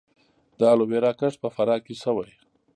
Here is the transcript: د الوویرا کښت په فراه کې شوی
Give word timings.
د 0.59 0.61
الوویرا 0.73 1.11
کښت 1.19 1.37
په 1.41 1.49
فراه 1.55 1.79
کې 1.85 1.93
شوی 2.03 2.29